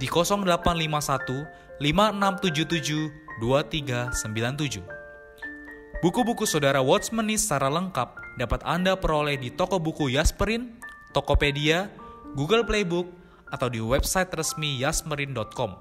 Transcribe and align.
di 0.00 0.08
0851 0.08 1.76
5677 1.76 3.12
2397. 3.44 6.00
Buku-buku 6.00 6.48
saudara 6.48 6.80
Watchmeni 6.80 7.36
secara 7.36 7.68
lengkap 7.68 8.40
dapat 8.40 8.64
Anda 8.64 8.96
peroleh 8.96 9.36
di 9.36 9.52
toko 9.52 9.76
buku 9.76 10.08
Yasmerin, 10.08 10.80
Tokopedia, 11.12 11.92
Google 12.32 12.64
Playbook, 12.64 13.12
atau 13.52 13.68
di 13.68 13.84
website 13.84 14.32
resmi 14.32 14.80
yasmerin.com. 14.80 15.76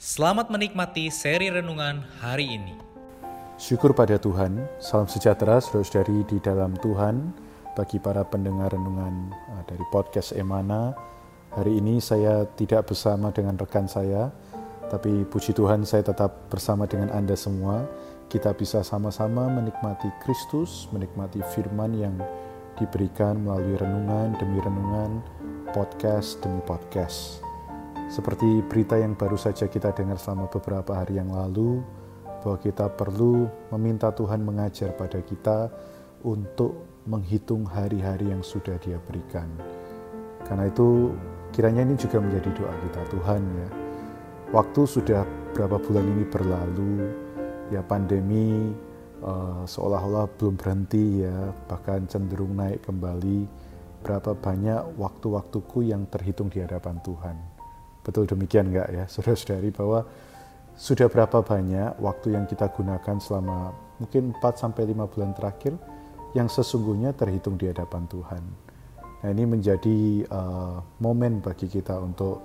Selamat 0.00 0.48
menikmati 0.48 1.12
seri 1.12 1.52
renungan 1.52 2.00
hari 2.24 2.56
ini. 2.56 2.72
Syukur 3.60 3.92
pada 3.94 4.18
Tuhan, 4.18 4.66
salam 4.80 5.06
sejahtera 5.06 5.60
saudara-saudari 5.60 6.24
di 6.26 6.40
dalam 6.42 6.74
Tuhan 6.80 7.30
bagi 7.76 8.00
para 8.00 8.24
pendengar 8.26 8.72
renungan 8.72 9.28
uh, 9.30 9.62
dari 9.68 9.84
podcast 9.92 10.32
Emana. 10.34 10.96
Hari 11.52 11.84
ini 11.84 12.00
saya 12.00 12.48
tidak 12.56 12.88
bersama 12.88 13.28
dengan 13.28 13.60
rekan 13.60 13.84
saya, 13.84 14.32
tapi 14.88 15.28
puji 15.28 15.52
Tuhan 15.52 15.84
saya 15.84 16.00
tetap 16.00 16.48
bersama 16.48 16.88
dengan 16.88 17.12
Anda 17.12 17.36
semua. 17.36 17.84
Kita 18.32 18.56
bisa 18.56 18.80
sama-sama 18.80 19.52
menikmati 19.52 20.08
Kristus, 20.24 20.88
menikmati 20.96 21.44
firman 21.52 21.92
yang 21.92 22.16
diberikan 22.80 23.44
melalui 23.44 23.76
renungan 23.76 24.32
demi 24.40 24.64
renungan, 24.64 25.20
podcast 25.76 26.40
demi 26.40 26.64
podcast. 26.64 27.44
Seperti 28.08 28.64
berita 28.64 28.96
yang 28.96 29.12
baru 29.12 29.36
saja 29.36 29.68
kita 29.68 29.92
dengar 29.92 30.16
selama 30.16 30.48
beberapa 30.48 31.04
hari 31.04 31.20
yang 31.20 31.36
lalu, 31.36 31.84
bahwa 32.40 32.56
kita 32.64 32.88
perlu 32.96 33.44
meminta 33.76 34.08
Tuhan 34.08 34.40
mengajar 34.40 34.96
pada 34.96 35.20
kita 35.20 35.68
untuk 36.24 37.04
menghitung 37.04 37.68
hari-hari 37.68 38.32
yang 38.32 38.40
sudah 38.40 38.80
dia 38.80 38.96
berikan. 39.04 39.52
Karena 40.48 40.66
itu 40.66 41.12
kiranya 41.52 41.84
ini 41.84 41.94
juga 42.00 42.18
menjadi 42.18 42.50
doa 42.56 42.74
kita 42.82 43.00
Tuhan 43.12 43.42
ya 43.44 43.68
Waktu 44.52 44.84
sudah 44.84 45.24
berapa 45.56 45.80
bulan 45.80 46.04
ini 46.12 46.28
berlalu, 46.28 47.08
ya 47.72 47.80
pandemi 47.80 48.68
uh, 49.24 49.64
seolah-olah 49.64 50.28
belum 50.36 50.60
berhenti 50.60 51.24
ya, 51.24 51.56
bahkan 51.64 52.04
cenderung 52.04 52.52
naik 52.52 52.84
kembali. 52.84 53.48
Berapa 54.04 54.36
banyak 54.36 55.00
waktu-waktuku 55.00 55.88
yang 55.88 56.04
terhitung 56.12 56.52
di 56.52 56.60
hadapan 56.60 57.00
Tuhan. 57.00 57.32
Betul 58.04 58.28
demikian 58.28 58.68
enggak 58.68 58.92
ya, 58.92 59.08
saudara-saudari 59.08 59.72
bahwa 59.72 60.04
sudah 60.76 61.08
berapa 61.08 61.40
banyak 61.40 61.96
waktu 61.96 62.36
yang 62.36 62.44
kita 62.44 62.68
gunakan 62.76 63.16
selama 63.24 63.72
mungkin 64.04 64.36
4 64.36 64.52
sampai 64.52 64.84
5 64.84 65.12
bulan 65.16 65.32
terakhir 65.32 65.80
yang 66.36 66.52
sesungguhnya 66.52 67.16
terhitung 67.16 67.56
di 67.56 67.72
hadapan 67.72 68.04
Tuhan. 68.04 68.71
Nah, 69.22 69.30
ini 69.30 69.46
menjadi 69.46 70.26
uh, 70.26 70.82
momen 70.98 71.38
bagi 71.38 71.70
kita 71.70 71.94
untuk 71.94 72.42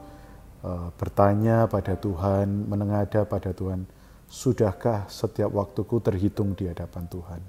uh, 0.62 0.94
bertanya 0.94 1.66
pada 1.66 1.98
Tuhan, 1.98 2.70
menengada 2.70 3.26
pada 3.26 3.50
Tuhan, 3.50 3.90
sudahkah 4.30 5.10
setiap 5.10 5.50
waktuku 5.50 5.98
terhitung 6.06 6.54
di 6.54 6.70
hadapan 6.70 7.10
Tuhan? 7.10 7.42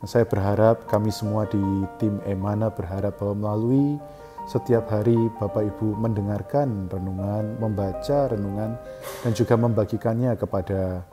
Nah, 0.00 0.08
saya 0.08 0.28
berharap 0.28 0.84
kami 0.92 1.08
semua 1.08 1.48
di 1.48 1.60
tim 1.96 2.20
Emana 2.28 2.68
berharap 2.68 3.16
bahwa 3.16 3.48
melalui 3.48 3.96
setiap 4.44 4.92
hari 4.92 5.16
Bapak 5.40 5.64
Ibu 5.76 5.96
mendengarkan 5.96 6.88
renungan, 6.92 7.56
membaca 7.64 8.28
renungan, 8.28 8.76
dan 9.24 9.32
juga 9.32 9.56
membagikannya 9.56 10.36
kepada 10.36 11.04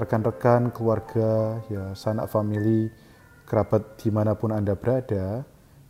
rekan-rekan, 0.00 0.72
keluarga, 0.72 1.60
ya 1.68 1.92
sanak 1.92 2.28
famili, 2.32 2.88
kerabat 3.44 4.00
di 4.00 4.08
mana 4.12 4.32
pun 4.36 4.52
Anda 4.52 4.76
berada, 4.76 5.44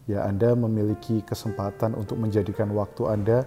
ya 0.06 0.22
Anda 0.22 0.54
memiliki 0.54 1.20
kesempatan 1.26 1.98
untuk 1.98 2.22
menjadikan 2.22 2.70
waktu 2.70 3.02
Anda 3.10 3.38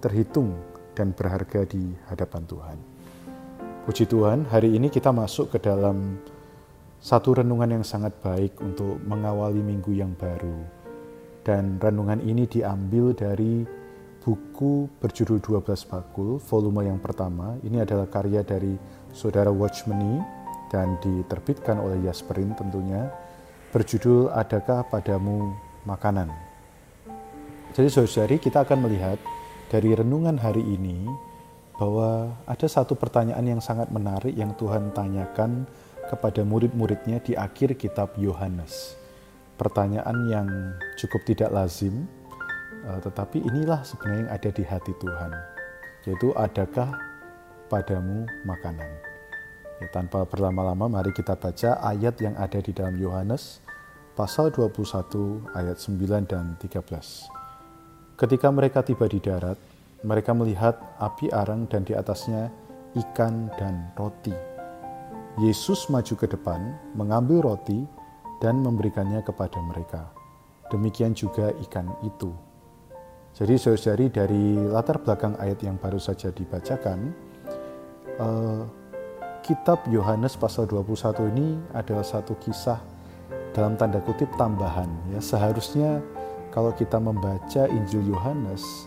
terhitung 0.00 0.56
dan 0.96 1.12
berharga 1.12 1.68
di 1.68 1.92
hadapan 2.08 2.42
Tuhan. 2.48 2.78
Puji 3.84 4.08
Tuhan, 4.08 4.48
hari 4.48 4.74
ini 4.74 4.88
kita 4.88 5.12
masuk 5.12 5.52
ke 5.54 5.62
dalam 5.62 6.18
satu 6.98 7.38
renungan 7.38 7.78
yang 7.78 7.84
sangat 7.86 8.16
baik 8.24 8.58
untuk 8.64 8.98
mengawali 9.04 9.60
minggu 9.60 9.92
yang 9.92 10.16
baru. 10.16 10.64
Dan 11.46 11.78
renungan 11.78 12.18
ini 12.24 12.50
diambil 12.50 13.14
dari 13.14 13.62
buku 14.24 14.90
berjudul 14.98 15.38
12 15.38 15.86
Bakul, 15.86 16.42
volume 16.42 16.90
yang 16.90 16.98
pertama. 16.98 17.54
Ini 17.62 17.86
adalah 17.86 18.10
karya 18.10 18.42
dari 18.42 18.74
saudara 19.14 19.54
Watchmeni 19.54 20.18
dan 20.74 20.98
diterbitkan 20.98 21.78
oleh 21.78 22.02
Yasperin 22.10 22.58
tentunya. 22.58 23.06
Berjudul 23.70 24.34
Adakah 24.34 24.90
Padamu 24.90 25.65
Makanan? 25.86 26.28
Jadi 27.78 27.88
saudari 27.92 28.42
kita 28.42 28.66
akan 28.66 28.90
melihat 28.90 29.22
dari 29.70 29.94
renungan 29.94 30.34
hari 30.34 30.66
ini 30.66 31.06
bahwa 31.76 32.32
ada 32.48 32.66
satu 32.66 32.96
pertanyaan 32.96 33.56
yang 33.56 33.62
sangat 33.62 33.92
menarik 33.92 34.32
yang 34.32 34.56
Tuhan 34.56 34.90
tanyakan 34.96 35.68
kepada 36.08 36.40
murid-muridnya 36.42 37.20
di 37.20 37.36
akhir 37.36 37.76
kitab 37.76 38.16
Yohanes. 38.16 38.96
Pertanyaan 39.60 40.16
yang 40.26 40.48
cukup 40.96 41.22
tidak 41.28 41.52
lazim, 41.52 42.08
eh, 42.86 43.00
tetapi 43.04 43.44
inilah 43.44 43.84
sebenarnya 43.84 44.20
yang 44.26 44.32
ada 44.32 44.50
di 44.50 44.64
hati 44.64 44.92
Tuhan, 44.96 45.32
yaitu 46.08 46.28
adakah 46.32 46.88
padamu 47.68 48.24
makanan? 48.48 48.90
Ya, 49.76 49.92
tanpa 49.92 50.24
berlama-lama 50.24 50.88
mari 50.88 51.12
kita 51.12 51.36
baca 51.36 51.76
ayat 51.84 52.16
yang 52.24 52.32
ada 52.40 52.56
di 52.64 52.72
dalam 52.72 52.96
Yohanes 52.96 53.60
pasal 54.16 54.48
21 54.48 55.44
ayat 55.52 55.76
9 55.76 56.24
dan 56.24 56.56
13. 56.56 57.28
Ketika 58.16 58.48
mereka 58.48 58.80
tiba 58.80 59.04
di 59.12 59.20
darat, 59.20 59.60
mereka 60.08 60.32
melihat 60.32 60.80
api 60.96 61.28
arang 61.28 61.68
dan 61.68 61.84
di 61.84 61.92
atasnya 61.92 62.48
ikan 62.96 63.52
dan 63.60 63.92
roti. 63.92 64.32
Yesus 65.36 65.92
maju 65.92 66.16
ke 66.16 66.24
depan, 66.24 66.72
mengambil 66.96 67.44
roti, 67.44 67.84
dan 68.40 68.64
memberikannya 68.64 69.20
kepada 69.20 69.60
mereka. 69.60 70.08
Demikian 70.72 71.12
juga 71.12 71.52
ikan 71.68 71.92
itu. 72.00 72.32
Jadi 73.36 73.60
saudari 73.60 74.08
dari 74.08 74.56
latar 74.56 74.96
belakang 74.96 75.36
ayat 75.36 75.60
yang 75.60 75.76
baru 75.76 76.00
saja 76.00 76.32
dibacakan, 76.32 77.12
eh, 78.16 78.64
kitab 79.44 79.84
Yohanes 79.92 80.40
pasal 80.40 80.64
21 80.64 81.28
ini 81.36 81.60
adalah 81.76 82.00
satu 82.00 82.32
kisah 82.40 82.95
dalam 83.56 83.80
tanda 83.80 84.04
kutip 84.04 84.28
tambahan. 84.36 84.92
Ya, 85.16 85.24
seharusnya 85.24 86.04
kalau 86.52 86.76
kita 86.76 87.00
membaca 87.00 87.64
Injil 87.72 88.04
Yohanes, 88.12 88.84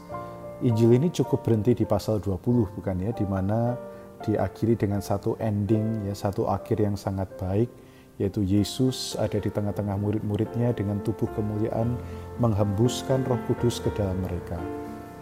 Injil 0.61 0.93
ini 0.93 1.09
cukup 1.09 1.41
berhenti 1.41 1.73
di 1.73 1.89
pasal 1.89 2.21
20 2.21 2.77
bukan 2.77 2.97
ya, 3.01 3.09
di 3.09 3.25
mana 3.25 3.73
diakhiri 4.21 4.77
dengan 4.77 5.01
satu 5.01 5.33
ending 5.41 6.05
ya, 6.05 6.13
satu 6.13 6.45
akhir 6.45 6.85
yang 6.85 6.93
sangat 6.93 7.25
baik 7.41 7.73
yaitu 8.19 8.43
Yesus 8.43 9.15
ada 9.15 9.39
di 9.39 9.47
tengah-tengah 9.47 9.95
murid-muridnya 9.95 10.75
dengan 10.75 10.99
tubuh 10.99 11.31
kemuliaan 11.39 11.95
menghembuskan 12.37 13.23
Roh 13.23 13.39
Kudus 13.47 13.79
ke 13.79 13.87
dalam 13.95 14.19
mereka. 14.19 14.59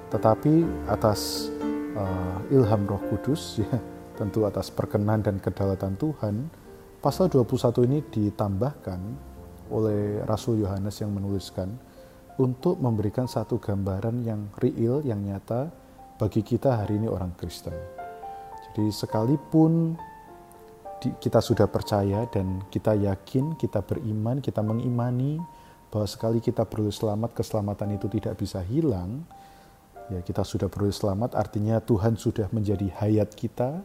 Tetapi 0.10 0.66
atas 0.90 1.54
uh, 1.94 2.42
ilham 2.50 2.90
Roh 2.90 3.00
Kudus 3.14 3.56
ya, 3.62 3.78
tentu 4.18 4.50
atas 4.50 4.74
perkenan 4.74 5.22
dan 5.22 5.38
kedaulatan 5.38 5.94
Tuhan, 6.02 6.50
pasal 6.98 7.30
21 7.30 7.86
ini 7.86 8.02
ditambahkan 8.02 9.27
oleh 9.70 10.24
Rasul 10.24 10.64
Yohanes 10.64 11.00
yang 11.00 11.12
menuliskan 11.14 11.72
untuk 12.38 12.78
memberikan 12.78 13.26
satu 13.26 13.58
gambaran 13.58 14.22
yang 14.22 14.50
real, 14.62 15.02
yang 15.02 15.22
nyata 15.26 15.74
bagi 16.18 16.46
kita 16.46 16.86
hari 16.86 17.02
ini 17.02 17.10
orang 17.10 17.34
Kristen. 17.38 17.74
Jadi 18.70 18.94
sekalipun 18.94 19.98
kita 20.98 21.42
sudah 21.42 21.70
percaya 21.70 22.26
dan 22.30 22.66
kita 22.70 22.98
yakin, 22.98 23.58
kita 23.58 23.86
beriman, 23.86 24.42
kita 24.42 24.66
mengimani 24.66 25.38
bahwa 25.94 26.08
sekali 26.10 26.42
kita 26.42 26.66
perlu 26.66 26.90
selamat, 26.90 27.38
keselamatan 27.38 27.98
itu 27.98 28.10
tidak 28.10 28.38
bisa 28.38 28.62
hilang. 28.66 29.24
Ya, 30.08 30.24
kita 30.24 30.42
sudah 30.42 30.72
perlu 30.72 30.90
selamat 30.90 31.36
artinya 31.36 31.84
Tuhan 31.84 32.16
sudah 32.16 32.48
menjadi 32.50 32.88
hayat 33.02 33.36
kita, 33.36 33.84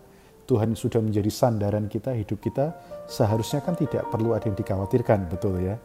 Tuhan 0.53 0.77
sudah 0.77 1.01
menjadi 1.01 1.33
sandaran 1.33 1.89
kita, 1.89 2.13
hidup 2.13 2.45
kita. 2.45 2.77
Seharusnya 3.09 3.65
kan 3.65 3.73
tidak 3.73 4.05
perlu 4.13 4.37
ada 4.37 4.45
yang 4.45 4.53
dikhawatirkan, 4.61 5.33
betul 5.33 5.57
ya. 5.65 5.81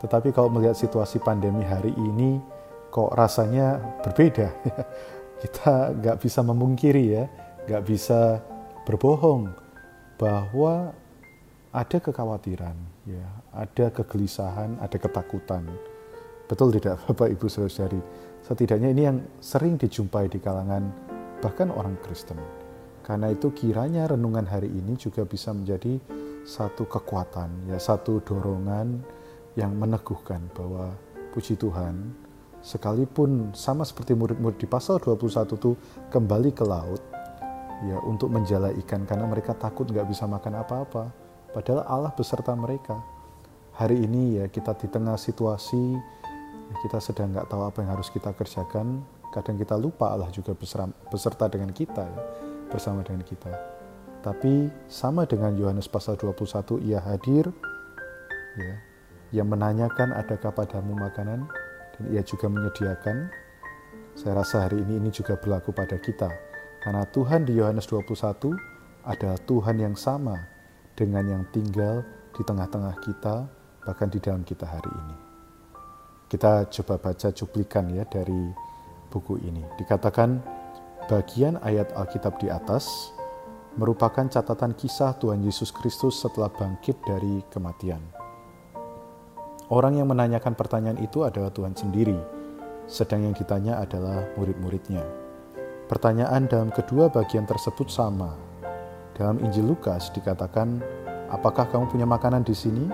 Tetapi 0.00 0.32
kalau 0.32 0.48
melihat 0.48 0.72
situasi 0.72 1.20
pandemi 1.20 1.60
hari 1.60 1.92
ini, 1.92 2.40
kok 2.88 3.12
rasanya 3.12 3.76
berbeda. 4.00 4.48
kita 5.44 5.92
nggak 6.00 6.16
bisa 6.16 6.40
memungkiri 6.40 7.04
ya, 7.12 7.28
nggak 7.68 7.82
bisa 7.84 8.40
berbohong 8.88 9.52
bahwa 10.16 10.96
ada 11.76 11.98
kekhawatiran, 12.00 12.76
ya, 13.04 13.28
ada 13.52 13.92
kegelisahan, 13.92 14.80
ada 14.80 14.96
ketakutan. 14.96 15.68
Betul 16.48 16.72
tidak 16.72 16.96
Bapak 17.04 17.36
Ibu 17.36 17.52
Saudari? 17.52 18.00
Setidaknya 18.40 18.96
ini 18.96 19.02
yang 19.04 19.20
sering 19.44 19.76
dijumpai 19.76 20.32
di 20.32 20.40
kalangan 20.40 20.88
bahkan 21.44 21.68
orang 21.68 22.00
Kristen. 22.00 22.65
Karena 23.06 23.30
itu 23.30 23.54
kiranya 23.54 24.10
renungan 24.10 24.50
hari 24.50 24.66
ini 24.66 24.98
juga 24.98 25.22
bisa 25.22 25.54
menjadi 25.54 26.02
satu 26.42 26.90
kekuatan, 26.90 27.70
ya 27.70 27.78
satu 27.78 28.18
dorongan 28.18 28.98
yang 29.54 29.78
meneguhkan 29.78 30.42
bahwa 30.50 30.90
puji 31.30 31.54
Tuhan, 31.54 32.10
sekalipun 32.66 33.54
sama 33.54 33.86
seperti 33.86 34.18
murid-murid 34.18 34.58
di 34.58 34.66
pasal 34.66 34.98
21 34.98 35.54
itu 35.54 35.78
kembali 36.10 36.50
ke 36.50 36.66
laut, 36.66 36.98
ya 37.86 38.02
untuk 38.02 38.34
menjala 38.34 38.74
ikan 38.82 39.06
karena 39.06 39.22
mereka 39.30 39.54
takut 39.54 39.86
nggak 39.86 40.10
bisa 40.10 40.26
makan 40.26 40.66
apa-apa 40.66 41.12
padahal 41.54 41.86
Allah 41.86 42.10
beserta 42.10 42.58
mereka. 42.58 42.98
Hari 43.76 44.02
ini 44.02 44.42
ya 44.42 44.50
kita 44.50 44.74
di 44.74 44.90
tengah 44.90 45.14
situasi 45.14 45.94
ya 46.66 46.76
kita 46.82 46.98
sedang 46.98 47.30
nggak 47.30 47.46
tahu 47.46 47.62
apa 47.68 47.86
yang 47.86 47.94
harus 47.94 48.10
kita 48.10 48.34
kerjakan 48.34 49.04
kadang 49.30 49.60
kita 49.60 49.76
lupa 49.76 50.10
Allah 50.10 50.32
juga 50.32 50.56
beserta 51.12 51.44
dengan 51.52 51.70
kita 51.70 52.02
ya, 52.02 52.20
bersama 52.68 53.02
dengan 53.06 53.22
kita 53.26 53.52
tapi 54.22 54.70
sama 54.90 55.24
dengan 55.24 55.54
Yohanes 55.54 55.86
pasal 55.86 56.18
21 56.18 56.82
ia 56.86 56.98
hadir 57.02 57.46
ya 58.58 58.74
yang 59.34 59.50
menanyakan 59.50 60.14
adakah 60.14 60.54
padamu 60.54 60.94
makanan 60.94 61.46
dan 61.96 62.04
ia 62.10 62.22
juga 62.22 62.46
menyediakan 62.50 63.30
saya 64.16 64.38
rasa 64.38 64.66
hari 64.66 64.80
ini 64.82 64.98
ini 65.02 65.10
juga 65.12 65.38
berlaku 65.38 65.70
pada 65.70 65.98
kita 66.00 66.30
karena 66.86 67.02
Tuhan 67.10 67.42
di 67.42 67.58
Yohanes 67.58 67.90
21 67.90 68.54
adalah 69.06 69.38
Tuhan 69.42 69.76
yang 69.78 69.98
sama 69.98 70.38
dengan 70.94 71.26
yang 71.26 71.42
tinggal 71.50 72.06
di 72.30 72.42
tengah-tengah 72.46 72.94
kita, 73.02 73.42
bahkan 73.82 74.06
di 74.06 74.22
dalam 74.22 74.46
kita 74.46 74.70
hari 74.70 74.86
ini. 74.86 75.16
Kita 76.30 76.66
coba 76.70 76.94
baca 76.98 77.28
cuplikan 77.34 77.90
ya 77.90 78.06
dari 78.06 78.54
buku 79.10 79.34
ini. 79.46 79.66
Dikatakan 79.78 80.42
bagian 81.04 81.60
ayat 81.60 81.92
Alkitab 81.92 82.40
di 82.40 82.48
atas 82.48 83.12
merupakan 83.76 84.24
catatan 84.24 84.72
kisah 84.72 85.14
Tuhan 85.20 85.44
Yesus 85.44 85.68
Kristus 85.68 86.16
setelah 86.24 86.48
bangkit 86.48 86.96
dari 87.04 87.44
kematian. 87.52 88.00
Orang 89.68 90.00
yang 90.00 90.08
menanyakan 90.08 90.56
pertanyaan 90.56 90.96
itu 90.96 91.26
adalah 91.26 91.52
Tuhan 91.52 91.76
sendiri, 91.76 92.16
sedang 92.88 93.28
yang 93.28 93.34
ditanya 93.36 93.82
adalah 93.82 94.24
murid-muridnya. 94.40 95.04
Pertanyaan 95.86 96.48
dalam 96.48 96.70
kedua 96.72 97.12
bagian 97.12 97.44
tersebut 97.44 97.90
sama. 97.92 98.34
Dalam 99.14 99.38
Injil 99.42 99.66
Lukas 99.66 100.10
dikatakan, 100.14 100.82
"Apakah 101.30 101.68
kamu 101.70 101.90
punya 101.90 102.06
makanan 102.08 102.42
di 102.46 102.54
sini?" 102.54 102.86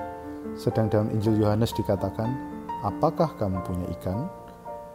Sedang 0.56 0.92
dalam 0.92 1.08
Injil 1.12 1.40
Yohanes 1.40 1.72
dikatakan, 1.72 2.28
"Apakah 2.84 3.36
kamu 3.40 3.64
punya 3.64 3.86
ikan?" 4.00 4.28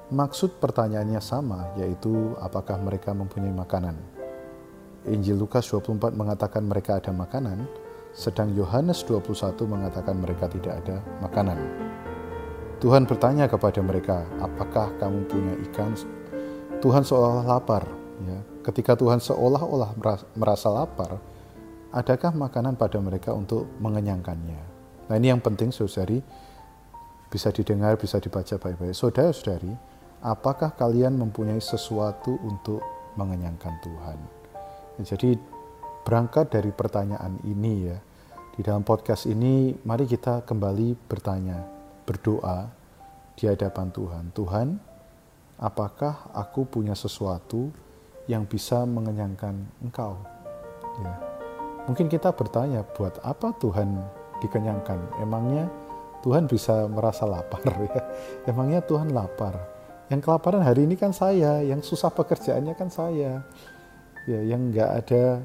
Maksud 0.08 0.64
pertanyaannya 0.64 1.20
sama, 1.20 1.68
yaitu 1.76 2.32
apakah 2.40 2.80
mereka 2.80 3.12
mempunyai 3.12 3.52
makanan. 3.52 4.00
Injil 5.08 5.36
Lukas 5.36 5.68
24 5.68 6.16
mengatakan 6.16 6.64
mereka 6.64 7.00
ada 7.00 7.12
makanan, 7.12 7.68
sedang 8.16 8.56
Yohanes 8.56 9.04
21 9.04 9.68
mengatakan 9.68 10.16
mereka 10.16 10.48
tidak 10.48 10.80
ada 10.84 11.04
makanan. 11.20 11.60
Tuhan 12.80 13.04
bertanya 13.04 13.52
kepada 13.52 13.84
mereka, 13.84 14.24
"Apakah 14.40 14.96
kamu 14.96 15.28
punya 15.28 15.54
ikan 15.72 15.92
Tuhan 16.78 17.02
seolah-olah 17.02 17.48
lapar. 17.58 17.84
Ya. 18.22 18.40
Ketika 18.62 18.94
Tuhan 18.94 19.18
seolah-olah 19.18 19.98
merasa 20.38 20.70
lapar, 20.70 21.18
adakah 21.90 22.32
makanan 22.38 22.78
pada 22.78 23.02
mereka 23.02 23.34
untuk 23.34 23.66
mengenyangkannya? 23.82 24.62
Nah 25.08 25.16
ini 25.18 25.34
yang 25.34 25.42
penting 25.42 25.74
saudari, 25.74 26.22
bisa 27.28 27.50
didengar, 27.50 27.98
bisa 27.98 28.22
dibaca 28.22 28.56
baik-baik. 28.60 28.94
Saudara-saudari, 28.94 29.97
apakah 30.22 30.74
kalian 30.74 31.18
mempunyai 31.18 31.62
sesuatu 31.62 32.38
untuk 32.42 32.82
mengenyangkan 33.18 33.74
Tuhan? 33.82 34.18
Ya, 34.98 35.04
jadi 35.14 35.38
berangkat 36.02 36.50
dari 36.50 36.72
pertanyaan 36.74 37.38
ini 37.46 37.92
ya, 37.92 37.98
di 38.58 38.66
dalam 38.66 38.82
podcast 38.82 39.30
ini 39.30 39.78
mari 39.86 40.10
kita 40.10 40.42
kembali 40.42 40.98
bertanya, 41.06 41.62
berdoa 42.10 42.66
di 43.38 43.46
hadapan 43.46 43.94
Tuhan. 43.94 44.24
Tuhan, 44.34 44.68
apakah 45.62 46.34
aku 46.34 46.66
punya 46.66 46.98
sesuatu 46.98 47.70
yang 48.26 48.50
bisa 48.50 48.82
mengenyangkan 48.90 49.54
engkau? 49.86 50.18
Ya. 51.06 51.14
Mungkin 51.86 52.10
kita 52.10 52.34
bertanya, 52.34 52.82
buat 52.98 53.22
apa 53.22 53.54
Tuhan 53.62 54.02
dikenyangkan? 54.42 55.22
Emangnya 55.22 55.70
Tuhan 56.26 56.50
bisa 56.50 56.90
merasa 56.90 57.30
lapar 57.30 57.62
ya? 57.94 58.02
Emangnya 58.50 58.82
Tuhan 58.82 59.14
lapar? 59.14 59.77
Yang 60.08 60.22
kelaparan 60.24 60.64
hari 60.64 60.88
ini 60.88 60.96
kan 60.96 61.12
saya, 61.12 61.60
yang 61.64 61.84
susah 61.84 62.12
pekerjaannya 62.12 62.74
kan 62.80 62.88
saya. 62.88 63.44
Ya, 64.28 64.40
yang 64.44 64.72
nggak 64.72 64.92
ada 65.04 65.44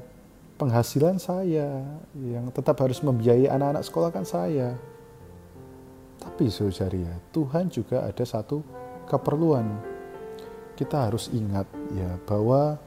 penghasilan 0.59 1.19
saya, 1.19 1.83
yang 2.15 2.51
tetap 2.51 2.79
harus 2.79 3.03
membiayai 3.03 3.51
anak-anak 3.51 3.83
sekolah 3.83 4.09
kan 4.11 4.23
saya. 4.23 4.75
Tapi 6.19 6.47
saudari 6.47 7.03
ya, 7.03 7.15
Tuhan 7.35 7.67
juga 7.67 8.07
ada 8.07 8.23
satu 8.23 8.63
keperluan 9.07 9.93
kita 10.73 11.05
harus 11.09 11.29
ingat 11.29 11.69
ya 11.93 12.17
bahwa 12.25 12.81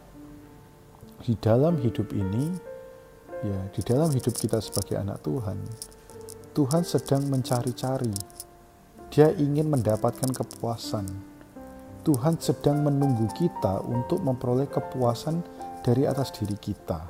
di 1.22 1.38
dalam 1.38 1.78
hidup 1.78 2.10
ini 2.10 2.50
ya 3.46 3.60
di 3.70 3.80
dalam 3.86 4.10
hidup 4.10 4.34
kita 4.34 4.58
sebagai 4.58 4.98
anak 4.98 5.22
Tuhan 5.22 5.58
Tuhan 6.56 6.82
sedang 6.82 7.22
mencari-cari 7.30 8.12
dia 9.12 9.30
ingin 9.38 9.70
mendapatkan 9.70 10.34
kepuasan 10.34 11.06
Tuhan 12.06 12.38
sedang 12.38 12.86
menunggu 12.86 13.26
kita 13.34 13.82
untuk 13.82 14.22
memperoleh 14.22 14.70
kepuasan 14.70 15.42
dari 15.82 16.06
atas 16.06 16.30
diri 16.30 16.54
kita. 16.54 17.02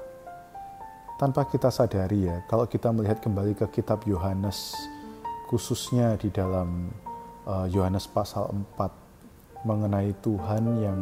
Tanpa 1.21 1.45
kita 1.45 1.69
sadari 1.69 2.25
ya 2.25 2.41
kalau 2.49 2.65
kita 2.65 2.89
melihat 2.97 3.21
kembali 3.21 3.53
ke 3.61 3.69
kitab 3.77 4.09
Yohanes 4.09 4.73
khususnya 5.53 6.17
di 6.17 6.33
dalam 6.33 6.89
uh, 7.45 7.69
Yohanes 7.69 8.09
uh, 8.09 8.13
pasal 8.17 8.49
4 8.49 9.69
mengenai 9.69 10.17
Tuhan 10.25 10.65
yang 10.81 10.99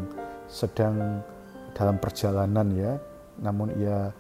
sedang 0.51 1.23
dalam 1.71 1.95
perjalanan 2.03 2.67
ya, 2.75 2.99
namun 3.39 3.79
ia 3.79 4.11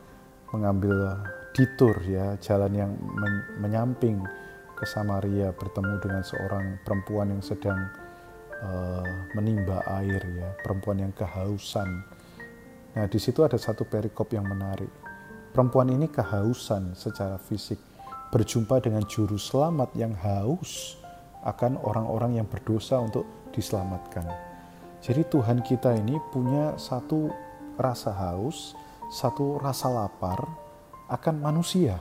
mengambil 0.54 1.18
ditur 1.50 1.98
ya, 2.06 2.38
jalan 2.38 2.72
yang 2.74 2.90
men 2.94 3.34
menyamping 3.58 4.22
ke 4.74 4.86
Samaria 4.86 5.50
bertemu 5.54 5.94
dengan 6.02 6.22
seorang 6.22 6.78
perempuan 6.82 7.30
yang 7.30 7.42
sedang 7.42 7.78
uh, 8.62 9.08
menimba 9.34 9.82
air 10.02 10.22
ya, 10.22 10.50
perempuan 10.62 11.02
yang 11.02 11.12
kehausan. 11.16 12.04
Nah, 12.94 13.06
di 13.10 13.18
situ 13.18 13.42
ada 13.42 13.58
satu 13.58 13.82
perikop 13.82 14.30
yang 14.30 14.46
menarik. 14.46 14.90
Perempuan 15.50 15.90
ini 15.90 16.10
kehausan 16.10 16.94
secara 16.94 17.38
fisik, 17.38 17.78
berjumpa 18.34 18.82
dengan 18.82 19.06
juru 19.06 19.38
selamat 19.38 19.94
yang 19.94 20.14
haus 20.18 20.98
akan 21.46 21.78
orang-orang 21.82 22.42
yang 22.42 22.46
berdosa 22.50 22.98
untuk 22.98 23.22
diselamatkan. 23.54 24.26
Jadi 24.98 25.22
Tuhan 25.30 25.62
kita 25.62 25.94
ini 25.94 26.18
punya 26.34 26.74
satu 26.74 27.30
rasa 27.78 28.10
haus, 28.10 28.74
satu 29.12 29.62
rasa 29.62 29.92
lapar 29.92 30.42
akan 31.06 31.38
manusia. 31.38 32.00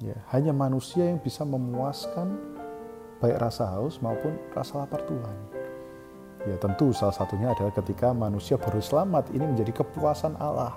Ya, 0.00 0.16
hanya 0.32 0.56
manusia 0.56 1.10
yang 1.12 1.20
bisa 1.20 1.44
memuaskan 1.44 2.34
baik 3.24 3.40
rasa 3.40 3.64
haus 3.72 3.96
maupun 4.04 4.36
rasa 4.52 4.84
lapar 4.84 5.00
Tuhan. 5.08 5.36
Ya 6.44 6.60
tentu 6.60 6.92
salah 6.92 7.16
satunya 7.16 7.48
adalah 7.56 7.72
ketika 7.72 8.12
manusia 8.12 8.60
baru 8.60 8.84
selamat 8.84 9.32
ini 9.32 9.48
menjadi 9.48 9.80
kepuasan 9.80 10.36
Allah. 10.36 10.76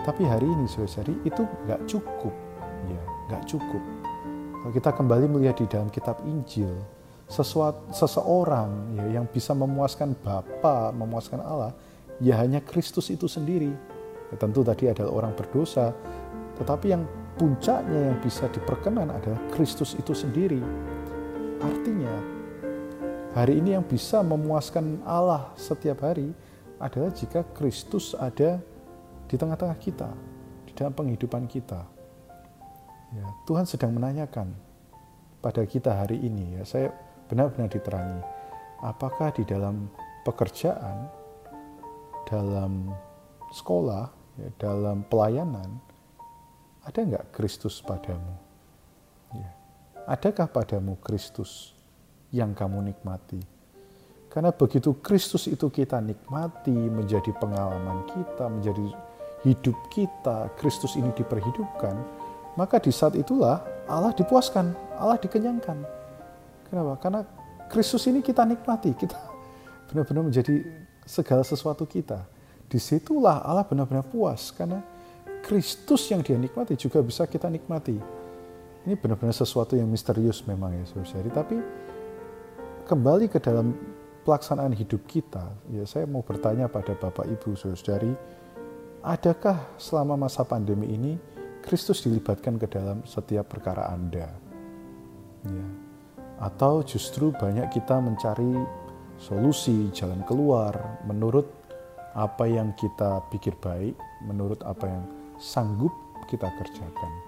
Tapi 0.00 0.24
hari 0.24 0.48
ini 0.48 0.64
saudari 0.64 1.12
itu 1.28 1.44
nggak 1.44 1.84
cukup, 1.84 2.32
ya 2.88 3.02
nggak 3.28 3.44
cukup. 3.44 3.82
Kalau 4.64 4.72
kita 4.72 4.90
kembali 4.96 5.28
melihat 5.28 5.60
di 5.60 5.68
dalam 5.68 5.92
kitab 5.92 6.24
Injil, 6.24 6.72
sesuatu 7.28 7.92
seseorang 7.92 8.96
ya 8.96 9.20
yang 9.20 9.28
bisa 9.28 9.52
memuaskan 9.52 10.16
Bapa, 10.24 10.88
memuaskan 10.96 11.44
Allah, 11.44 11.76
ya 12.24 12.40
hanya 12.40 12.64
Kristus 12.64 13.12
itu 13.12 13.28
sendiri. 13.28 13.68
Ya, 14.32 14.36
tentu 14.40 14.64
tadi 14.64 14.88
adalah 14.88 15.12
orang 15.12 15.36
berdosa, 15.36 15.92
tetapi 16.56 16.96
yang 16.96 17.04
puncaknya 17.36 18.12
yang 18.12 18.18
bisa 18.24 18.48
diperkenan 18.48 19.12
adalah 19.12 19.40
Kristus 19.52 19.92
itu 20.00 20.16
sendiri. 20.16 20.64
Artinya, 21.58 22.14
hari 23.34 23.58
ini 23.58 23.74
yang 23.74 23.82
bisa 23.82 24.22
memuaskan 24.22 25.02
Allah 25.02 25.50
setiap 25.58 26.06
hari 26.06 26.30
adalah 26.78 27.10
jika 27.10 27.42
Kristus 27.50 28.14
ada 28.14 28.62
di 29.26 29.34
tengah-tengah 29.34 29.74
kita, 29.82 30.06
di 30.70 30.72
dalam 30.78 30.94
penghidupan 30.94 31.50
kita. 31.50 31.82
Ya, 33.10 33.26
Tuhan 33.42 33.66
sedang 33.66 33.90
menanyakan 33.90 34.54
pada 35.42 35.66
kita 35.66 35.98
hari 35.98 36.22
ini, 36.22 36.60
ya, 36.60 36.62
saya 36.62 36.94
benar-benar 37.26 37.66
diterangi, 37.74 38.22
apakah 38.78 39.34
di 39.34 39.42
dalam 39.42 39.90
pekerjaan, 40.22 41.10
dalam 42.30 42.94
sekolah, 43.50 44.06
ya, 44.38 44.48
dalam 44.62 45.02
pelayanan, 45.10 45.82
ada 46.86 46.98
nggak 47.02 47.34
Kristus 47.34 47.82
padamu? 47.82 48.38
Ya. 49.34 49.57
Adakah 50.08 50.48
padamu 50.48 50.96
Kristus 51.04 51.76
yang 52.32 52.56
kamu 52.56 52.80
nikmati? 52.80 53.36
Karena 54.32 54.56
begitu 54.56 54.96
Kristus 55.04 55.44
itu 55.52 55.68
kita 55.68 56.00
nikmati, 56.00 56.72
menjadi 56.72 57.28
pengalaman 57.36 58.08
kita, 58.08 58.48
menjadi 58.48 58.88
hidup 59.44 59.76
kita, 59.92 60.48
Kristus 60.56 60.96
ini 60.96 61.12
diperhidupkan, 61.12 61.92
maka 62.56 62.80
di 62.80 62.88
saat 62.88 63.20
itulah 63.20 63.60
Allah 63.84 64.16
dipuaskan, 64.16 64.72
Allah 64.96 65.20
dikenyangkan. 65.20 65.76
Kenapa? 66.72 66.96
Karena 67.04 67.20
Kristus 67.68 68.08
ini 68.08 68.24
kita 68.24 68.48
nikmati, 68.48 68.96
kita 68.96 69.20
benar-benar 69.92 70.24
menjadi 70.24 70.64
segala 71.04 71.44
sesuatu 71.44 71.84
kita 71.84 72.24
di 72.64 72.80
situlah 72.80 73.44
Allah 73.44 73.68
benar-benar 73.68 74.08
puas 74.08 74.56
karena 74.56 74.80
Kristus 75.44 76.08
yang 76.08 76.24
dia 76.24 76.40
nikmati 76.40 76.80
juga 76.80 77.04
bisa 77.04 77.28
kita 77.28 77.52
nikmati. 77.52 78.17
Ini 78.86 78.94
benar-benar 78.94 79.34
sesuatu 79.34 79.74
yang 79.74 79.90
misterius 79.90 80.44
memang 80.46 80.76
ya 80.76 80.84
saudara. 80.86 81.42
Tapi 81.42 81.56
kembali 82.86 83.26
ke 83.26 83.42
dalam 83.42 83.74
pelaksanaan 84.22 84.76
hidup 84.76 85.02
kita, 85.08 85.50
ya 85.72 85.82
saya 85.88 86.04
mau 86.04 86.22
bertanya 86.22 86.68
pada 86.68 86.94
Bapak 86.94 87.26
Ibu 87.26 87.56
saudari, 87.58 88.12
adakah 89.02 89.74
selama 89.80 90.28
masa 90.28 90.44
pandemi 90.44 90.92
ini 90.94 91.16
Kristus 91.64 92.04
dilibatkan 92.04 92.56
ke 92.56 92.66
dalam 92.70 93.02
setiap 93.04 93.50
perkara 93.50 93.90
Anda? 93.90 94.28
Ya. 95.48 95.66
Atau 96.38 96.86
justru 96.86 97.34
banyak 97.34 97.66
kita 97.74 97.98
mencari 97.98 98.62
solusi, 99.18 99.90
jalan 99.90 100.22
keluar 100.22 101.02
menurut 101.02 101.50
apa 102.14 102.46
yang 102.46 102.72
kita 102.78 103.26
pikir 103.30 103.54
baik 103.58 103.94
menurut 104.26 104.58
apa 104.64 104.86
yang 104.86 105.04
sanggup 105.38 105.92
kita 106.26 106.50
kerjakan. 106.58 107.27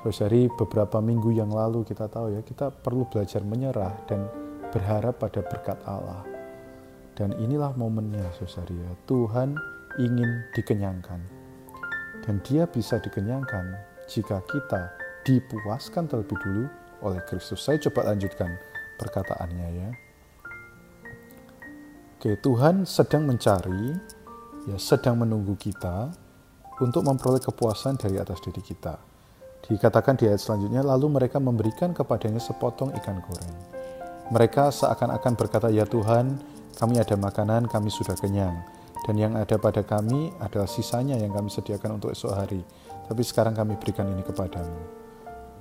Dari 0.00 0.48
beberapa 0.48 0.96
minggu 1.04 1.28
yang 1.36 1.52
lalu 1.52 1.84
kita 1.84 2.08
tahu 2.08 2.32
ya, 2.32 2.40
kita 2.40 2.72
perlu 2.72 3.04
belajar 3.12 3.44
menyerah 3.44 3.92
dan 4.08 4.24
berharap 4.72 5.20
pada 5.20 5.44
berkat 5.44 5.76
Allah. 5.84 6.24
Dan 7.12 7.36
inilah 7.36 7.76
momennya, 7.76 8.32
saudari 8.32 8.80
ya. 8.80 8.92
Tuhan 9.04 9.52
ingin 10.00 10.30
dikenyangkan. 10.56 11.20
Dan 12.24 12.40
dia 12.48 12.64
bisa 12.64 12.96
dikenyangkan 12.96 13.76
jika 14.08 14.40
kita 14.48 14.88
dipuaskan 15.28 16.08
terlebih 16.08 16.40
dulu 16.40 16.64
oleh 17.04 17.20
Kristus. 17.28 17.60
Saya 17.60 17.76
coba 17.76 18.08
lanjutkan 18.08 18.56
perkataannya 18.96 19.68
ya. 19.68 19.88
Oke, 22.16 22.40
Tuhan 22.40 22.88
sedang 22.88 23.28
mencari, 23.28 23.96
ya 24.68 24.76
sedang 24.76 25.20
menunggu 25.20 25.56
kita 25.56 26.12
untuk 26.80 27.04
memperoleh 27.04 27.40
kepuasan 27.40 28.00
dari 28.00 28.16
atas 28.16 28.40
diri 28.44 28.60
kita. 28.64 28.96
Dikatakan 29.70 30.18
di 30.18 30.26
ayat 30.26 30.42
selanjutnya, 30.42 30.82
lalu 30.82 31.06
mereka 31.06 31.38
memberikan 31.38 31.94
kepadanya 31.94 32.42
sepotong 32.42 32.90
ikan 32.98 33.22
goreng. 33.22 33.54
Mereka 34.34 34.74
seakan-akan 34.74 35.38
berkata, 35.38 35.70
ya 35.70 35.86
Tuhan, 35.86 36.42
kami 36.74 36.98
ada 36.98 37.14
makanan, 37.14 37.70
kami 37.70 37.86
sudah 37.86 38.18
kenyang. 38.18 38.66
Dan 39.06 39.14
yang 39.14 39.38
ada 39.38 39.56
pada 39.62 39.86
kami 39.86 40.34
adalah 40.42 40.66
sisanya 40.66 41.14
yang 41.14 41.30
kami 41.30 41.54
sediakan 41.54 42.02
untuk 42.02 42.10
esok 42.10 42.34
hari. 42.34 42.66
Tapi 43.06 43.22
sekarang 43.22 43.54
kami 43.54 43.78
berikan 43.78 44.10
ini 44.10 44.26
kepadamu. 44.26 44.78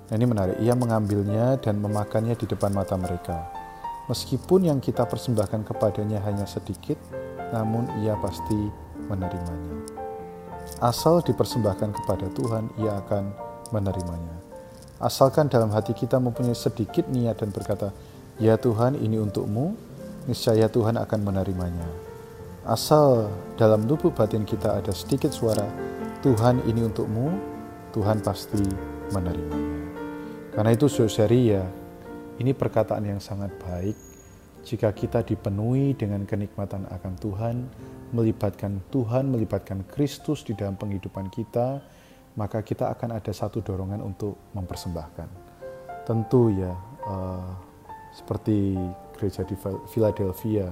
Nah, 0.09 0.13
ini 0.17 0.25
menarik, 0.25 0.57
ia 0.57 0.73
mengambilnya 0.73 1.61
dan 1.61 1.77
memakannya 1.77 2.33
di 2.33 2.49
depan 2.49 2.73
mata 2.73 2.97
mereka. 2.97 3.45
Meskipun 4.09 4.73
yang 4.73 4.81
kita 4.81 5.05
persembahkan 5.05 5.69
kepadanya 5.69 6.17
hanya 6.25 6.49
sedikit, 6.49 6.97
namun 7.53 7.85
ia 8.01 8.17
pasti 8.17 8.57
menerimanya. 9.05 9.85
Asal 10.81 11.21
dipersembahkan 11.21 11.93
kepada 11.93 12.25
Tuhan, 12.33 12.73
ia 12.81 12.97
akan 13.05 13.48
menerimanya. 13.71 14.35
Asalkan 14.99 15.47
dalam 15.47 15.71
hati 15.71 15.95
kita 15.95 16.19
mempunyai 16.19 16.55
sedikit 16.55 17.07
niat 17.07 17.39
dan 17.39 17.55
berkata, 17.55 17.95
"Ya 18.35 18.59
Tuhan, 18.59 18.99
ini 18.99 19.15
untukmu," 19.15 19.73
niscaya 20.27 20.67
Tuhan 20.67 20.99
akan 20.99 21.19
menerimanya. 21.23 21.87
Asal 22.67 23.31
dalam 23.55 23.87
lubuk 23.87 24.13
batin 24.13 24.43
kita 24.43 24.75
ada 24.75 24.91
sedikit 24.91 25.31
suara, 25.31 25.63
"Tuhan, 26.19 26.67
ini 26.67 26.83
untukmu," 26.83 27.31
Tuhan 27.95 28.19
pasti 28.19 28.61
menerimanya. 29.15 29.95
Karena 30.51 30.75
itu, 30.75 30.91
saudari 30.91 31.55
ya, 31.55 31.63
ini 32.37 32.51
perkataan 32.51 33.07
yang 33.07 33.23
sangat 33.23 33.55
baik 33.63 33.95
jika 34.67 34.91
kita 34.91 35.23
dipenuhi 35.23 35.95
dengan 35.95 36.27
kenikmatan 36.27 36.85
akan 36.91 37.13
Tuhan, 37.17 37.55
melibatkan 38.11 38.83
Tuhan, 38.91 39.31
melibatkan 39.31 39.87
Kristus 39.87 40.43
di 40.43 40.53
dalam 40.53 40.75
penghidupan 40.75 41.31
kita, 41.31 41.79
maka 42.39 42.63
kita 42.63 42.87
akan 42.95 43.19
ada 43.19 43.35
satu 43.35 43.59
dorongan 43.59 43.99
untuk 43.99 44.55
mempersembahkan. 44.55 45.27
Tentu 46.07 46.55
ya, 46.55 46.71
uh, 47.03 47.51
seperti 48.15 48.79
gereja 49.19 49.43
di 49.43 49.59
Philadelphia, 49.91 50.71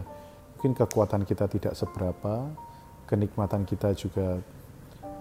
mungkin 0.55 0.71
kekuatan 0.71 1.27
kita 1.27 1.51
tidak 1.51 1.75
seberapa, 1.75 2.47
kenikmatan 3.03 3.67
kita 3.67 3.91
juga 3.91 4.39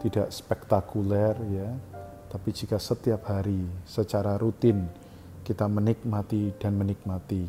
tidak 0.06 0.30
spektakuler 0.30 1.34
ya, 1.50 1.68
tapi 2.30 2.54
jika 2.54 2.78
setiap 2.78 3.26
hari 3.26 3.66
secara 3.82 4.38
rutin 4.38 4.86
kita 5.42 5.66
menikmati 5.66 6.54
dan 6.62 6.78
menikmati 6.78 7.42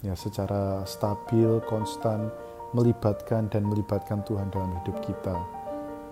ya 0.00 0.16
secara 0.16 0.84
stabil, 0.88 1.60
konstan 1.68 2.32
melibatkan 2.72 3.52
dan 3.52 3.68
melibatkan 3.68 4.24
Tuhan 4.24 4.48
dalam 4.48 4.72
hidup 4.80 4.96
kita. 5.04 5.36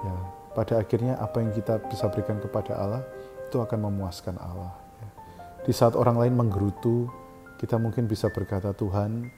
Ya, 0.04 0.16
pada 0.52 0.80
akhirnya 0.80 1.16
apa 1.20 1.40
yang 1.42 1.52
kita 1.52 1.80
bisa 1.88 2.08
berikan 2.12 2.40
kepada 2.40 2.76
Allah 2.76 3.02
itu 3.48 3.58
akan 3.58 3.88
memuaskan 3.88 4.36
Allah. 4.36 4.72
Ya. 5.00 5.08
Di 5.64 5.72
saat 5.72 5.96
orang 5.96 6.20
lain 6.20 6.34
menggerutu, 6.36 7.08
kita 7.56 7.80
mungkin 7.80 8.04
bisa 8.06 8.28
berkata 8.28 8.76
Tuhan, 8.76 9.28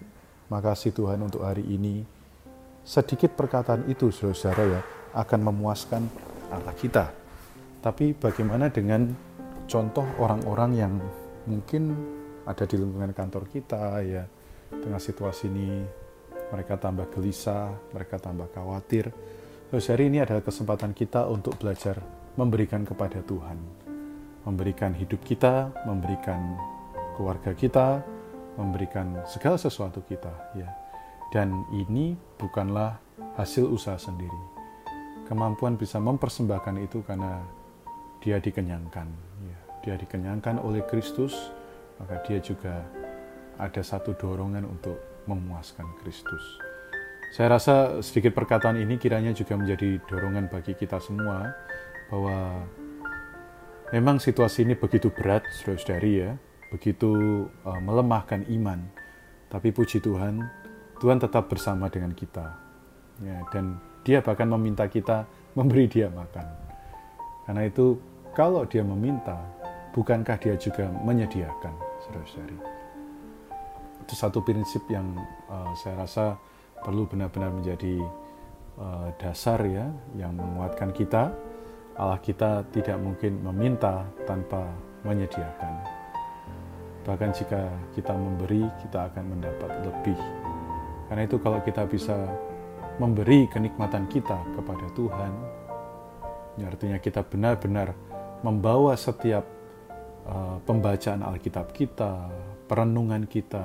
makasih 0.50 0.90
Tuhan 0.90 1.23
untuk 1.23 1.47
hari 1.47 1.62
ini. 1.67 2.02
Sedikit 2.83 3.37
perkataan 3.38 3.87
itu, 3.87 4.11
saudara 4.11 4.62
ya, 4.67 4.81
akan 5.14 5.40
memuaskan 5.47 6.02
Allah 6.50 6.75
kita. 6.75 7.14
Tapi 7.81 8.12
bagaimana 8.12 8.69
dengan 8.69 9.09
contoh 9.71 10.05
orang-orang 10.19 10.71
yang 10.75 10.93
mungkin 11.47 11.95
ada 12.45 12.67
di 12.67 12.76
lingkungan 12.76 13.14
kantor 13.14 13.47
kita 13.49 14.02
ya 14.02 14.25
tengah 14.71 15.00
situasi 15.00 15.49
ini 15.49 15.87
mereka 16.50 16.76
tambah 16.76 17.07
gelisah, 17.14 17.71
mereka 17.95 18.19
tambah 18.19 18.50
khawatir. 18.50 19.14
Terus 19.70 19.86
hari 19.86 20.10
ini 20.10 20.18
adalah 20.18 20.42
kesempatan 20.42 20.90
kita 20.90 21.30
untuk 21.30 21.54
belajar 21.62 22.02
memberikan 22.34 22.82
kepada 22.82 23.22
Tuhan. 23.22 23.58
Memberikan 24.42 24.90
hidup 24.98 25.22
kita, 25.22 25.70
memberikan 25.86 26.58
keluarga 27.14 27.54
kita, 27.54 28.02
memberikan 28.58 29.22
segala 29.30 29.54
sesuatu 29.54 30.02
kita 30.02 30.32
ya. 30.58 30.66
Dan 31.30 31.62
ini 31.70 32.18
bukanlah 32.34 32.98
hasil 33.38 33.70
usaha 33.70 33.94
sendiri. 33.94 34.42
Kemampuan 35.30 35.78
bisa 35.78 36.02
mempersembahkan 36.02 36.76
itu 36.82 37.06
karena 37.06 37.38
dia 38.18 38.42
dikenyangkan 38.42 39.06
ya 39.46 39.70
dia 39.80 39.96
dikenyangkan 39.96 40.60
oleh 40.60 40.84
Kristus, 40.84 41.52
maka 41.96 42.20
dia 42.28 42.38
juga 42.40 42.84
ada 43.56 43.80
satu 43.80 44.12
dorongan 44.16 44.64
untuk 44.68 44.96
memuaskan 45.24 45.88
Kristus. 46.00 46.69
Saya 47.30 47.54
rasa 47.54 48.02
sedikit 48.02 48.34
perkataan 48.34 48.75
ini 48.75 48.99
kiranya 48.99 49.30
juga 49.30 49.54
menjadi 49.54 50.02
dorongan 50.10 50.50
bagi 50.50 50.75
kita 50.75 50.99
semua 50.99 51.54
bahwa 52.10 52.66
memang 53.94 54.18
situasi 54.18 54.66
ini 54.66 54.75
begitu 54.75 55.14
berat, 55.14 55.46
saudari 55.54 56.26
ya, 56.26 56.34
begitu 56.75 57.46
uh, 57.62 57.78
melemahkan 57.87 58.42
iman. 58.50 58.82
Tapi 59.46 59.70
puji 59.70 60.02
Tuhan, 60.02 60.42
Tuhan 60.99 61.22
tetap 61.22 61.46
bersama 61.46 61.87
dengan 61.87 62.10
kita. 62.18 62.50
Ya, 63.22 63.46
dan 63.54 63.78
dia 64.02 64.18
bahkan 64.26 64.50
meminta 64.50 64.90
kita 64.90 65.22
memberi 65.58 65.87
dia 65.87 66.10
makan. 66.10 66.46
Karena 67.46 67.62
itu 67.62 67.94
kalau 68.34 68.66
dia 68.66 68.82
meminta, 68.82 69.38
bukankah 69.94 70.34
dia 70.42 70.58
juga 70.58 70.90
menyediakan, 71.06 71.78
saudara-saudari? 72.02 72.58
Itu 74.02 74.18
satu 74.18 74.42
prinsip 74.42 74.82
yang 74.90 75.14
uh, 75.46 75.70
saya 75.78 75.94
rasa 76.02 76.50
perlu 76.80 77.04
benar-benar 77.08 77.52
menjadi 77.52 78.00
uh, 78.80 79.08
dasar 79.20 79.60
ya 79.64 79.88
yang 80.16 80.37
menguatkan 80.37 80.90
kita. 80.92 81.32
Allah 82.00 82.20
kita 82.22 82.64
tidak 82.72 82.96
mungkin 82.96 83.44
meminta 83.44 84.08
tanpa 84.25 84.64
menyediakan. 85.04 86.00
Bahkan 87.04 87.30
jika 87.32 87.68
kita 87.96 88.12
memberi, 88.12 88.64
kita 88.80 89.12
akan 89.12 89.25
mendapat 89.37 89.70
lebih. 89.84 90.16
Karena 91.08 91.22
itu 91.26 91.37
kalau 91.40 91.60
kita 91.60 91.84
bisa 91.88 92.16
memberi 93.00 93.49
kenikmatan 93.49 94.08
kita 94.08 94.38
kepada 94.56 94.87
Tuhan, 94.96 95.32
ya 96.60 96.68
artinya 96.68 96.99
kita 97.00 97.25
benar-benar 97.25 97.92
membawa 98.40 98.96
setiap 98.96 99.44
uh, 100.28 100.56
pembacaan 100.64 101.25
Alkitab 101.25 101.72
kita, 101.76 102.28
perenungan 102.68 103.28
kita, 103.28 103.64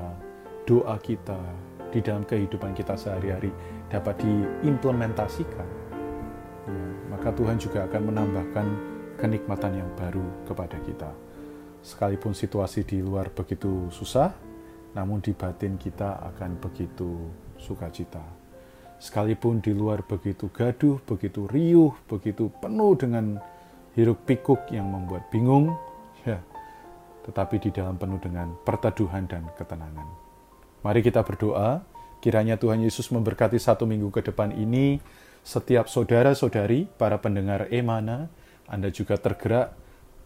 doa 0.66 0.98
kita 1.00 1.40
di 1.96 2.04
dalam 2.04 2.28
kehidupan 2.28 2.76
kita 2.76 3.00
sehari-hari 3.00 3.56
dapat 3.88 4.20
diimplementasikan, 4.20 5.68
ya, 6.68 6.84
maka 7.08 7.32
Tuhan 7.32 7.56
juga 7.56 7.88
akan 7.88 8.02
menambahkan 8.12 8.68
kenikmatan 9.16 9.80
yang 9.80 9.88
baru 9.96 10.28
kepada 10.44 10.76
kita. 10.84 11.08
Sekalipun 11.80 12.36
situasi 12.36 12.84
di 12.84 13.00
luar 13.00 13.32
begitu 13.32 13.88
susah, 13.96 14.36
namun 14.92 15.24
di 15.24 15.32
batin 15.32 15.80
kita 15.80 16.20
akan 16.36 16.60
begitu 16.60 17.32
sukacita. 17.56 18.20
Sekalipun 19.00 19.64
di 19.64 19.72
luar 19.72 20.04
begitu 20.04 20.52
gaduh, 20.52 21.00
begitu 21.08 21.48
riuh, 21.48 21.96
begitu 22.12 22.52
penuh 22.60 22.92
dengan 23.00 23.40
hiruk 23.96 24.20
pikuk 24.28 24.68
yang 24.68 24.92
membuat 24.92 25.32
bingung, 25.32 25.72
ya, 26.28 26.44
tetapi 27.24 27.56
di 27.64 27.72
dalam 27.72 27.96
penuh 27.96 28.20
dengan 28.20 28.52
perteduhan 28.68 29.24
dan 29.32 29.48
ketenangan. 29.56 30.25
Mari 30.86 31.02
kita 31.02 31.26
berdoa, 31.26 31.82
kiranya 32.22 32.62
Tuhan 32.62 32.78
Yesus 32.78 33.10
memberkati 33.10 33.58
satu 33.58 33.90
minggu 33.90 34.14
ke 34.14 34.22
depan 34.22 34.54
ini, 34.54 35.02
setiap 35.42 35.90
saudara-saudari, 35.90 36.86
para 36.86 37.18
pendengar 37.18 37.74
Emana, 37.74 38.30
Anda 38.70 38.94
juga 38.94 39.18
tergerak 39.18 39.74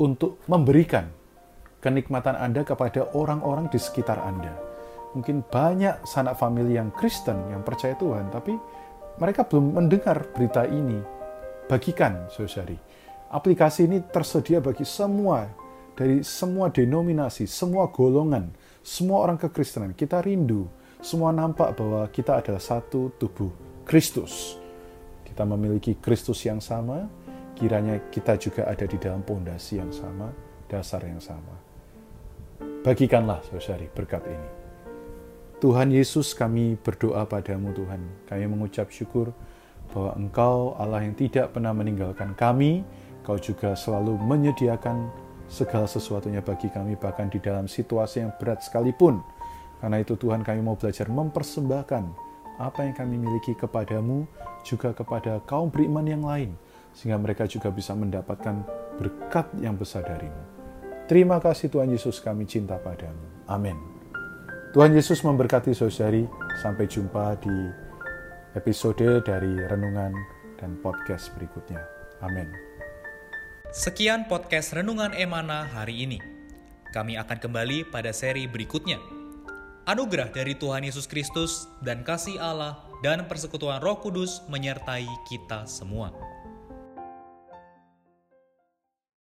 untuk 0.03 0.43
memberikan 0.51 1.07
kenikmatan 1.79 2.35
Anda 2.35 2.67
kepada 2.67 3.07
orang-orang 3.15 3.71
di 3.71 3.79
sekitar 3.79 4.19
Anda. 4.19 4.51
Mungkin 5.15 5.47
banyak 5.47 6.03
sanak 6.03 6.35
famili 6.35 6.75
yang 6.75 6.91
Kristen, 6.91 7.39
yang 7.55 7.63
percaya 7.63 7.95
Tuhan, 7.95 8.27
tapi 8.27 8.51
mereka 9.15 9.47
belum 9.47 9.79
mendengar 9.79 10.27
berita 10.35 10.67
ini. 10.67 10.99
Bagikan, 11.71 12.27
saudari. 12.27 12.75
Aplikasi 13.31 13.87
ini 13.87 14.03
tersedia 14.11 14.59
bagi 14.59 14.83
semua 14.83 15.47
dari 15.95 16.19
semua 16.19 16.67
denominasi, 16.67 17.47
semua 17.47 17.87
golongan, 17.87 18.51
semua 18.83 19.23
orang 19.23 19.37
kekristenan. 19.37 19.93
Kita 19.93 20.23
rindu, 20.23 20.67
semua 20.99 21.31
nampak 21.31 21.75
bahwa 21.79 22.03
kita 22.11 22.39
adalah 22.39 22.59
satu 22.59 23.11
tubuh 23.15 23.51
Kristus. 23.87 24.59
Kita 25.23 25.47
memiliki 25.47 25.95
Kristus 25.95 26.43
yang 26.43 26.59
sama, 26.59 27.07
kiranya 27.55 27.99
kita 28.11 28.35
juga 28.35 28.67
ada 28.67 28.83
di 28.83 28.97
dalam 28.99 29.23
pondasi 29.23 29.79
yang 29.79 29.91
sama, 29.91 30.31
dasar 30.67 31.03
yang 31.07 31.19
sama. 31.23 31.55
Bagikanlah, 32.83 33.43
saudari, 33.47 33.87
berkat 33.91 34.23
ini. 34.27 34.49
Tuhan 35.59 35.91
Yesus 35.91 36.31
kami 36.31 36.79
berdoa 36.79 37.27
padamu 37.27 37.75
Tuhan. 37.75 37.99
Kami 38.31 38.47
mengucap 38.47 38.87
syukur 38.87 39.35
bahwa 39.91 40.15
Engkau 40.15 40.79
Allah 40.79 41.03
yang 41.03 41.15
tidak 41.19 41.51
pernah 41.51 41.75
meninggalkan 41.75 42.31
kami. 42.39 42.87
Kau 43.27 43.35
juga 43.35 43.75
selalu 43.75 44.15
menyediakan 44.15 45.11
segala 45.49 45.89
sesuatunya 45.89 46.45
bagi 46.45 46.69
kami 46.69 46.95
bahkan 46.95 47.27
di 47.27 47.41
dalam 47.41 47.65
situasi 47.65 48.23
yang 48.23 48.31
berat 48.37 48.61
sekalipun. 48.61 49.19
Karena 49.81 49.97
itu 49.99 50.15
Tuhan 50.15 50.45
kami 50.45 50.61
mau 50.61 50.77
belajar 50.77 51.09
mempersembahkan 51.09 52.03
apa 52.59 52.79
yang 52.85 52.95
kami 52.95 53.15
miliki 53.17 53.55
kepadamu 53.57 54.27
juga 54.61 54.93
kepada 54.93 55.41
kaum 55.47 55.71
beriman 55.71 56.05
yang 56.05 56.23
lain 56.23 56.51
sehingga 56.91 57.15
mereka 57.15 57.47
juga 57.47 57.71
bisa 57.71 57.95
mendapatkan 57.95 58.61
berkat 58.99 59.47
yang 59.63 59.79
besar 59.79 60.03
darimu. 60.03 60.43
Terima 61.09 61.41
kasih 61.41 61.73
Tuhan 61.73 61.89
Yesus 61.89 62.21
kami 62.21 62.45
cinta 62.45 62.77
padamu. 62.77 63.49
Amin. 63.49 63.79
Tuhan 64.69 64.93
Yesus 64.93 65.25
memberkati 65.25 65.73
saudari. 65.73 66.29
Sampai 66.61 66.91
jumpa 66.91 67.39
di 67.39 67.55
episode 68.53 69.23
dari 69.23 69.53
Renungan 69.65 70.11
dan 70.59 70.75
podcast 70.83 71.31
berikutnya. 71.33 71.81
Amin. 72.21 72.68
Sekian 73.69 74.25
podcast 74.25 74.73
Renungan 74.73 75.13
Emana 75.13 75.61
hari 75.61 76.01
ini. 76.01 76.17
Kami 76.89 77.21
akan 77.21 77.37
kembali 77.37 77.85
pada 77.93 78.09
seri 78.09 78.49
berikutnya. 78.49 78.97
Anugerah 79.85 80.33
dari 80.33 80.57
Tuhan 80.57 80.81
Yesus 80.81 81.05
Kristus 81.05 81.69
dan 81.85 82.01
kasih 82.01 82.41
Allah 82.41 82.81
dan 83.05 83.29
persekutuan 83.29 83.77
Roh 83.77 84.01
Kudus 84.01 84.41
menyertai 84.49 85.05
kita 85.29 85.69
semua. 85.69 86.09